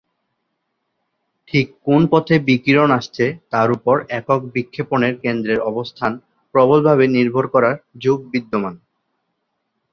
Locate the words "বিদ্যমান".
8.31-8.75